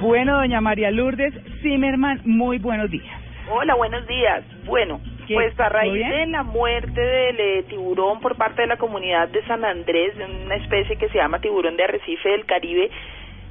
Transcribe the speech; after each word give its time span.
Bueno, 0.00 0.36
doña 0.36 0.60
María 0.60 0.92
Lourdes 0.92 1.34
Zimmerman, 1.62 2.20
muy 2.24 2.58
buenos 2.58 2.88
días. 2.90 3.12
Hola, 3.50 3.74
buenos 3.74 4.06
días. 4.06 4.44
Bueno, 4.64 5.00
pues 5.26 5.58
a 5.58 5.68
raíz 5.68 6.08
de 6.08 6.26
la 6.26 6.44
muerte 6.44 7.00
del 7.00 7.40
eh, 7.40 7.62
tiburón 7.64 8.20
por 8.20 8.36
parte 8.36 8.62
de 8.62 8.68
la 8.68 8.76
comunidad 8.76 9.28
de 9.28 9.44
San 9.46 9.64
Andrés, 9.64 10.16
de 10.16 10.24
una 10.24 10.54
especie 10.56 10.96
que 10.96 11.08
se 11.08 11.18
llama 11.18 11.40
tiburón 11.40 11.76
de 11.76 11.84
arrecife 11.84 12.28
del 12.28 12.46
Caribe, 12.46 12.88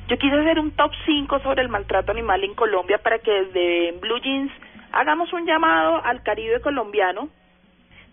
yo 0.08 0.18
quise 0.18 0.34
hacer 0.34 0.60
un 0.60 0.72
top 0.72 0.92
5 1.06 1.40
sobre 1.40 1.62
el 1.62 1.68
maltrato 1.68 2.14
animal 2.14 2.42
en 2.44 2.54
Colombia 2.54 3.00
para 3.00 3.20
que 3.20 3.32
desde 3.32 3.92
Blue 4.00 4.22
Jeans 4.22 4.52
hagamos 4.94 5.34
un 5.34 5.46
llamado 5.46 6.06
al 6.06 6.24
Caribe 6.24 6.62
colombiano 6.62 7.28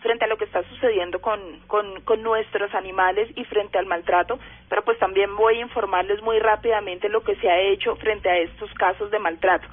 frente 0.02 0.24
a 0.24 0.28
lo 0.28 0.36
que 0.36 0.44
está 0.44 0.62
sucediendo 0.64 1.20
con, 1.20 1.40
con, 1.66 2.22
nuestros 2.22 2.74
animales 2.74 3.28
y 3.36 3.44
frente 3.44 3.78
al 3.78 3.86
maltrato, 3.86 4.38
pero 4.68 4.82
pues 4.84 4.98
también 4.98 5.34
voy 5.36 5.58
a 5.58 5.62
informarles 5.62 6.22
muy 6.22 6.38
rápidamente 6.38 7.08
lo 7.08 7.22
que 7.22 7.36
se 7.36 7.48
ha 7.48 7.58
hecho 7.58 7.96
frente 7.96 8.28
a 8.28 8.38
estos 8.38 8.72
casos 8.74 9.10
de 9.10 9.18
maltrato. 9.18 9.66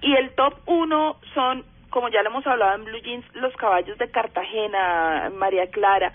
Y 0.00 0.14
el 0.14 0.30
top 0.34 0.54
uno 0.66 1.16
son, 1.34 1.64
como 1.90 2.08
ya 2.08 2.22
lo 2.22 2.30
hemos 2.30 2.46
hablado 2.46 2.76
en 2.76 2.84
Blue 2.84 3.00
Jeans, 3.00 3.24
los 3.34 3.54
caballos 3.56 3.98
de 3.98 4.10
Cartagena, 4.10 5.30
María 5.34 5.68
Clara. 5.70 6.12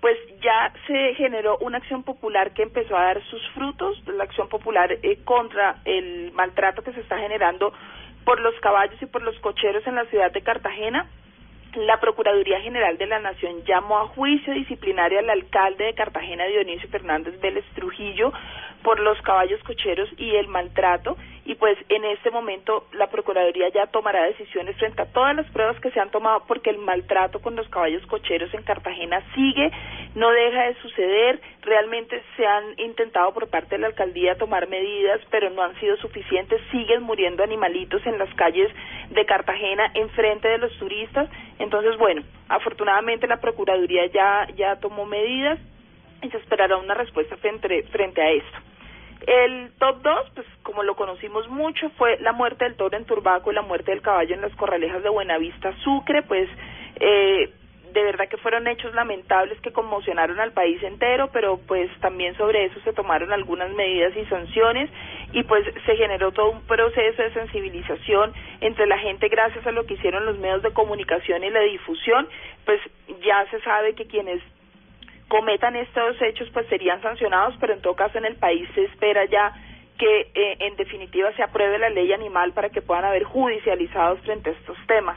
Pues 0.00 0.18
ya 0.42 0.72
se 0.86 1.14
generó 1.14 1.56
una 1.58 1.78
acción 1.78 2.02
popular 2.02 2.52
que 2.52 2.62
empezó 2.62 2.96
a 2.96 3.04
dar 3.04 3.22
sus 3.24 3.42
frutos, 3.54 4.02
la 4.06 4.24
acción 4.24 4.48
popular 4.48 4.92
eh, 5.02 5.18
contra 5.24 5.76
el 5.86 6.30
maltrato 6.32 6.82
que 6.82 6.92
se 6.92 7.00
está 7.00 7.18
generando 7.18 7.72
por 8.24 8.40
los 8.40 8.54
caballos 8.60 9.00
y 9.00 9.06
por 9.06 9.22
los 9.22 9.38
cocheros 9.40 9.86
en 9.86 9.94
la 9.94 10.04
ciudad 10.06 10.30
de 10.30 10.42
Cartagena. 10.42 11.08
La 11.76 11.98
Procuraduría 11.98 12.60
General 12.60 12.96
de 12.98 13.06
la 13.06 13.18
Nación 13.18 13.64
llamó 13.64 13.98
a 13.98 14.06
juicio 14.08 14.54
disciplinario 14.54 15.18
al 15.18 15.28
alcalde 15.28 15.84
de 15.84 15.94
Cartagena, 15.94 16.44
Dionisio 16.44 16.88
Fernández 16.88 17.40
Vélez 17.40 17.64
Trujillo, 17.74 18.32
por 18.84 19.00
los 19.00 19.20
caballos 19.22 19.60
cocheros 19.64 20.08
y 20.16 20.36
el 20.36 20.46
maltrato. 20.46 21.16
Y 21.44 21.56
pues 21.56 21.76
en 21.88 22.04
este 22.04 22.30
momento 22.30 22.86
la 22.92 23.08
Procuraduría 23.08 23.70
ya 23.70 23.86
tomará 23.88 24.22
decisiones 24.22 24.76
frente 24.76 25.02
a 25.02 25.12
todas 25.12 25.34
las 25.34 25.50
pruebas 25.50 25.80
que 25.80 25.90
se 25.90 25.98
han 25.98 26.10
tomado 26.10 26.44
porque 26.46 26.70
el 26.70 26.78
maltrato 26.78 27.42
con 27.42 27.56
los 27.56 27.68
caballos 27.68 28.06
cocheros 28.06 28.54
en 28.54 28.62
Cartagena 28.62 29.20
sigue, 29.34 29.72
no 30.14 30.30
deja 30.30 30.64
de 30.64 30.74
suceder. 30.76 31.40
Realmente 31.62 32.22
se 32.36 32.46
han 32.46 32.78
intentado 32.78 33.32
por 33.32 33.48
parte 33.48 33.74
de 33.74 33.78
la 33.78 33.88
alcaldía 33.88 34.36
tomar 34.36 34.68
medidas, 34.68 35.20
pero 35.30 35.50
no 35.50 35.62
han 35.62 35.78
sido 35.80 35.96
suficientes. 35.96 36.60
Siguen 36.70 37.02
muriendo 37.02 37.42
animalitos 37.42 38.04
en 38.06 38.18
las 38.18 38.32
calles 38.34 38.70
de 39.10 39.26
Cartagena 39.26 39.90
enfrente 39.94 40.48
de 40.48 40.58
los 40.58 40.76
turistas. 40.78 41.28
Entonces, 41.58 41.96
bueno, 41.98 42.22
afortunadamente 42.48 43.26
la 43.26 43.40
Procuraduría 43.40 44.06
ya, 44.06 44.48
ya 44.56 44.76
tomó 44.76 45.04
medidas 45.04 45.58
y 46.22 46.30
se 46.30 46.36
esperará 46.38 46.76
una 46.76 46.94
respuesta 46.94 47.36
frente, 47.36 47.82
frente 47.84 48.22
a 48.22 48.30
esto. 48.30 48.58
El 49.26 49.72
top 49.78 50.02
2, 50.02 50.30
pues 50.34 50.46
como 50.62 50.82
lo 50.82 50.96
conocimos 50.96 51.48
mucho, 51.48 51.88
fue 51.96 52.18
la 52.20 52.32
muerte 52.32 52.64
del 52.64 52.76
toro 52.76 52.96
en 52.96 53.06
Turbaco 53.06 53.50
y 53.50 53.54
la 53.54 53.62
muerte 53.62 53.90
del 53.90 54.02
caballo 54.02 54.34
en 54.34 54.42
las 54.42 54.54
corralejas 54.56 55.02
de 55.02 55.08
Buenavista, 55.08 55.74
Sucre, 55.82 56.22
pues 56.22 56.48
eh, 57.00 57.50
de 57.94 58.02
verdad 58.02 58.28
que 58.28 58.36
fueron 58.38 58.66
hechos 58.66 58.92
lamentables 58.92 59.60
que 59.60 59.72
conmocionaron 59.72 60.40
al 60.40 60.52
país 60.52 60.82
entero, 60.82 61.30
pero 61.32 61.58
pues 61.58 61.88
también 62.00 62.36
sobre 62.36 62.64
eso 62.64 62.80
se 62.80 62.92
tomaron 62.92 63.32
algunas 63.32 63.70
medidas 63.70 64.12
y 64.16 64.24
sanciones 64.26 64.90
y 65.32 65.44
pues 65.44 65.64
se 65.86 65.96
generó 65.96 66.32
todo 66.32 66.50
un 66.50 66.66
proceso 66.66 67.22
de 67.22 67.32
sensibilización 67.32 68.32
entre 68.60 68.86
la 68.86 68.98
gente 68.98 69.28
gracias 69.28 69.64
a 69.64 69.70
lo 69.70 69.86
que 69.86 69.94
hicieron 69.94 70.26
los 70.26 70.36
medios 70.38 70.62
de 70.62 70.72
comunicación 70.72 71.44
y 71.44 71.50
la 71.50 71.60
difusión, 71.60 72.28
pues 72.64 72.80
ya 73.24 73.46
se 73.52 73.60
sabe 73.60 73.94
que 73.94 74.06
quienes 74.06 74.42
cometan 75.28 75.76
estos 75.76 76.20
hechos 76.20 76.50
pues 76.52 76.66
serían 76.66 77.00
sancionados, 77.00 77.54
pero 77.60 77.74
en 77.74 77.80
todo 77.80 77.94
caso 77.94 78.18
en 78.18 78.24
el 78.24 78.34
país 78.34 78.68
se 78.74 78.86
espera 78.86 79.24
ya 79.26 79.52
que 79.98 80.32
eh, 80.34 80.56
en 80.58 80.74
definitiva 80.74 81.32
se 81.36 81.44
apruebe 81.44 81.78
la 81.78 81.90
ley 81.90 82.12
animal 82.12 82.52
para 82.54 82.70
que 82.70 82.82
puedan 82.82 83.04
haber 83.04 83.22
judicializados 83.22 84.18
frente 84.22 84.50
a 84.50 84.52
estos 84.54 84.76
temas. 84.88 85.16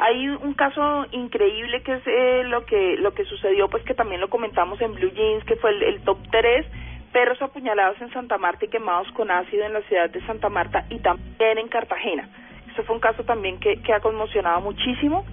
Hay 0.00 0.28
un 0.28 0.54
caso 0.54 1.06
increíble 1.10 1.82
que 1.82 1.94
es 1.94 2.02
eh, 2.06 2.44
lo 2.44 2.64
que 2.64 2.96
lo 2.98 3.14
que 3.14 3.24
sucedió, 3.24 3.68
pues 3.68 3.82
que 3.82 3.94
también 3.94 4.20
lo 4.20 4.30
comentamos 4.30 4.80
en 4.80 4.94
Blue 4.94 5.10
Jeans, 5.10 5.44
que 5.44 5.56
fue 5.56 5.70
el, 5.70 5.82
el 5.82 6.00
top 6.02 6.18
3, 6.30 6.66
perros 7.12 7.42
apuñalados 7.42 8.00
en 8.00 8.12
Santa 8.12 8.38
Marta 8.38 8.64
y 8.64 8.68
quemados 8.68 9.10
con 9.12 9.28
ácido 9.28 9.64
en 9.64 9.72
la 9.72 9.82
ciudad 9.82 10.08
de 10.08 10.24
Santa 10.24 10.48
Marta 10.50 10.86
y 10.88 11.00
también 11.00 11.58
en 11.58 11.66
Cartagena. 11.66 12.28
Eso 12.72 12.84
fue 12.84 12.94
un 12.94 13.00
caso 13.00 13.24
también 13.24 13.58
que, 13.58 13.82
que 13.82 13.92
ha 13.92 13.98
conmocionado 13.98 14.60
muchísimo. 14.60 15.26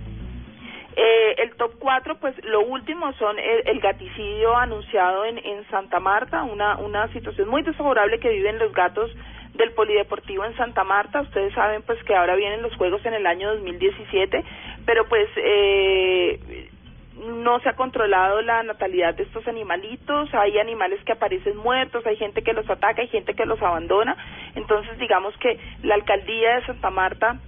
Eh, 0.95 1.35
el 1.43 1.55
top 1.57 1.73
4, 1.77 2.17
pues 2.19 2.33
lo 2.45 2.61
último 2.61 3.13
son 3.19 3.37
el, 3.37 3.67
el 3.67 3.79
gaticidio 3.81 4.57
anunciado 4.57 5.25
en, 5.25 5.37
en 5.37 5.63
Santa 5.69 5.99
Marta, 5.99 6.41
una, 6.41 6.77
una 6.77 7.07
situación 7.13 7.49
muy 7.49 7.61
desfavorable 7.61 8.19
que 8.19 8.29
viven 8.29 8.57
los 8.57 8.73
gatos 8.73 9.11
del 9.55 9.71
Polideportivo 9.71 10.45
en 10.45 10.55
Santa 10.55 10.83
Marta. 10.83 11.21
Ustedes 11.21 11.53
saben 11.53 11.81
pues 11.83 12.01
que 12.03 12.15
ahora 12.15 12.35
vienen 12.35 12.61
los 12.61 12.75
Juegos 12.75 13.05
en 13.05 13.13
el 13.13 13.25
año 13.25 13.53
2017, 13.53 14.43
pero 14.85 15.07
pues 15.07 15.27
eh, 15.37 16.69
no 17.15 17.59
se 17.59 17.69
ha 17.69 17.75
controlado 17.75 18.41
la 18.41 18.63
natalidad 18.63 19.15
de 19.15 19.23
estos 19.23 19.47
animalitos, 19.47 20.33
hay 20.33 20.57
animales 20.59 20.99
que 21.05 21.13
aparecen 21.13 21.57
muertos, 21.57 22.05
hay 22.05 22.17
gente 22.17 22.43
que 22.43 22.53
los 22.53 22.69
ataca, 22.69 23.01
hay 23.01 23.07
gente 23.07 23.33
que 23.33 23.45
los 23.45 23.61
abandona. 23.61 24.17
Entonces 24.55 24.97
digamos 24.99 25.35
que 25.37 25.59
la 25.83 25.95
alcaldía 25.95 26.55
de 26.55 26.65
Santa 26.65 26.89
Marta 26.89 27.39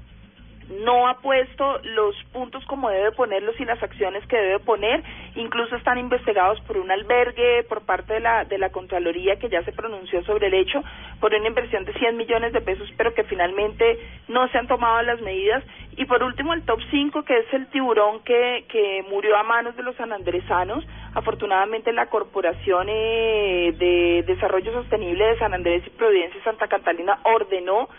no 0.70 1.08
ha 1.08 1.20
puesto 1.20 1.80
los 1.84 2.16
puntos 2.34 2.66
como 2.66 2.90
debe 2.90 3.12
ponerlos 3.12 3.60
y 3.60 3.66
las 3.66 3.82
acciones 3.82 4.26
que 4.28 4.38
debe 4.38 4.60
poner, 4.60 5.04
incluso 5.36 5.76
están 5.76 5.98
investigados 5.98 6.60
por 6.62 6.78
un 6.78 6.92
albergue 6.92 7.64
por 7.64 7.82
parte 7.82 8.16
de 8.16 8.20
la 8.20 8.44
de 8.46 8.58
la 8.58 8.70
Contraloría 8.70 9.38
que 9.38 9.50
ya 9.50 9.64
se 9.64 9.72
pronunció 9.72 10.24
sobre 10.24 10.48
el 10.48 10.54
hecho 10.54 10.84
por 11.20 11.34
una 11.34 11.48
inversión 11.48 11.86
de 11.86 11.94
100 11.94 12.18
millones 12.18 12.54
de 12.54 12.62
pesos, 12.62 12.90
pero 12.98 13.14
que 13.14 13.24
finalmente 13.24 14.00
no 14.28 14.48
se 14.50 14.58
han 14.58 14.68
tomado 14.68 15.02
las 15.04 15.22
medidas. 15.22 15.64
Y 15.96 16.06
por 16.06 16.22
último 16.22 16.54
el 16.54 16.64
top 16.64 16.80
5 16.92 17.24
que 17.24 17.38
es 17.40 17.54
el 17.54 17.68
tiburón 17.68 18.24
que 18.24 18.66
que 18.70 19.06
murió 19.10 19.38
a 19.38 19.44
manos 19.44 19.76
de 19.76 19.84
los 19.84 19.96
sanandresanos, 19.96 20.86
afortunadamente 21.14 21.92
la 21.94 22.08
Corporación 22.08 22.88
eh, 22.90 23.74
de 23.78 24.24
Desarrollo 24.28 24.72
Sostenible 24.74 25.26
de 25.26 25.40
San 25.40 25.54
Andrés 25.54 25.84
y 25.86 25.90
Providencia 25.92 26.40
y 26.40 26.44
Santa 26.44 26.68
Catalina 26.68 27.20
ordenó 27.24 27.90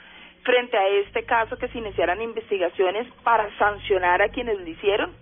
frente 0.48 0.78
a 0.78 0.88
este 1.04 1.25
caso 1.25 1.59
que 1.59 1.69
se 1.69 1.76
iniciaran 1.76 2.22
investigaciones 2.22 3.06
para 3.22 3.54
sancionar 3.59 4.22
a 4.22 4.31
quienes 4.31 4.59
lo 4.59 4.66
hicieron. 4.66 5.12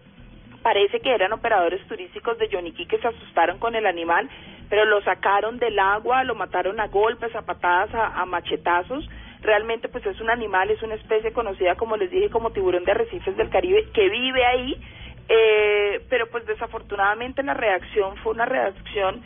Parece 0.63 1.01
que 1.01 1.13
eran 1.13 1.33
operadores 1.33 1.85
turísticos 1.89 2.39
de 2.39 2.49
Yoniquí 2.49 2.87
que 2.87 2.99
se 2.99 3.09
asustaron 3.09 3.59
con 3.59 3.75
el 3.75 3.87
animal, 3.87 4.31
pero 4.71 4.85
lo 4.85 5.03
sacaron 5.03 5.59
del 5.59 5.81
agua, 5.81 6.23
lo 6.23 6.37
mataron 6.37 6.79
a 6.79 6.87
golpes, 6.87 7.35
a 7.35 7.43
patadas, 7.43 7.91
a, 7.93 8.25
machetazos. 8.25 9.05
Realmente 9.43 9.89
pues 9.89 10.07
es 10.07 10.21
un 10.21 10.31
animal, 10.31 10.71
es 10.71 10.81
una 10.85 10.95
especie 10.95 11.33
conocida 11.33 11.75
como 11.75 11.97
les 11.97 12.09
dije 12.13 12.31
como 12.31 12.51
tiburón 12.51 12.85
de 12.85 12.93
arrecifes 12.93 13.37
del 13.37 13.51
Caribe 13.51 13.89
que 13.93 14.09
vive 14.09 14.47
ahí, 14.47 14.81
eh, 15.29 16.07
pero 16.09 16.29
pues 16.29 16.47
desafortunadamente 16.47 17.43
la 17.43 17.55
reacción 17.55 18.17
fue 18.19 18.33
una 18.33 18.45
reacción 18.45 19.23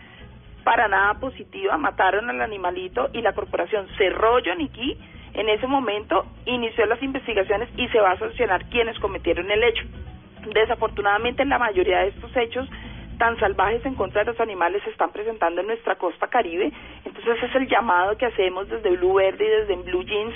para 0.65 0.89
nada 0.89 1.21
positiva, 1.21 1.77
mataron 1.77 2.31
al 2.31 2.41
animalito 2.41 3.11
y 3.13 3.21
la 3.21 3.35
corporación 3.35 3.87
cerró 3.99 4.39
Yoniquí 4.39 4.97
en 5.35 5.49
ese 5.49 5.67
momento 5.67 6.27
inició 6.47 6.87
las 6.87 7.03
investigaciones 7.03 7.69
y 7.77 7.89
se 7.89 8.01
va 8.01 8.13
a 8.13 8.19
sancionar 8.19 8.65
quienes 8.67 8.99
cometieron 8.99 9.51
el 9.51 9.63
hecho. 9.63 9.85
Desafortunadamente, 10.53 11.45
la 11.45 11.59
mayoría 11.59 12.01
de 12.01 12.09
estos 12.09 12.35
hechos 12.37 12.69
tan 13.19 13.39
salvajes 13.39 13.85
en 13.85 13.95
contra 13.95 14.25
de 14.25 14.33
los 14.33 14.41
animales 14.41 14.83
se 14.83 14.91
están 14.91 15.13
presentando 15.13 15.61
en 15.61 15.67
nuestra 15.67 15.97
costa 15.97 16.29
caribe. 16.29 16.73
Entonces, 17.05 17.43
es 17.43 17.55
el 17.55 17.69
llamado 17.69 18.17
que 18.17 18.27
hacemos 18.27 18.69
desde 18.69 18.97
Blue 18.97 19.15
Verde 19.15 19.45
y 19.45 19.49
desde 19.49 19.77
Blue 19.77 20.05
Jeans 20.05 20.35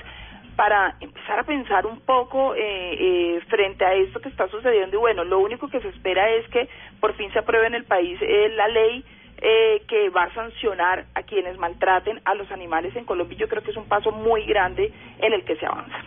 para 0.54 0.94
empezar 1.00 1.40
a 1.40 1.44
pensar 1.44 1.86
un 1.86 2.00
poco 2.00 2.54
eh, 2.54 2.60
eh, 2.60 3.40
frente 3.48 3.84
a 3.84 3.94
esto 3.94 4.20
que 4.20 4.28
está 4.28 4.48
sucediendo. 4.48 4.96
Y 4.96 5.00
bueno, 5.00 5.24
lo 5.24 5.40
único 5.40 5.68
que 5.68 5.80
se 5.80 5.88
espera 5.88 6.30
es 6.30 6.48
que 6.50 6.68
por 7.00 7.14
fin 7.14 7.32
se 7.32 7.40
apruebe 7.40 7.66
en 7.66 7.74
el 7.74 7.84
país 7.84 8.18
eh, 8.22 8.52
la 8.54 8.68
ley 8.68 9.04
eh, 9.38 9.82
que 9.88 10.10
va 10.10 10.24
a 10.24 10.34
sancionar 10.34 11.06
quienes 11.24 11.58
maltraten 11.58 12.20
a 12.24 12.34
los 12.34 12.50
animales 12.50 12.94
en 12.96 13.04
Colombia. 13.04 13.38
Yo 13.38 13.48
creo 13.48 13.62
que 13.62 13.70
es 13.70 13.76
un 13.76 13.86
paso 13.86 14.12
muy 14.12 14.44
grande 14.46 14.92
en 15.18 15.32
el 15.32 15.44
que 15.44 15.56
se 15.56 15.66
avanza. 15.66 16.02